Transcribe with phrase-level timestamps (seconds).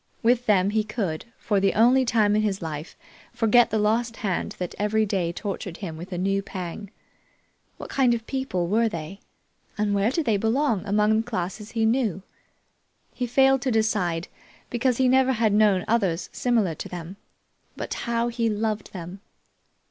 [0.23, 2.97] With them he could, for the only time in his life,
[3.31, 6.89] forget the lost hand that every day tortured him with a new pang.
[7.77, 9.19] What kind of people were they
[9.77, 12.23] and where did they belong among the classes he knew?
[13.13, 14.27] He failed to decide,
[14.71, 17.17] because he never had known others similar to them;
[17.75, 19.21] but how he loved them!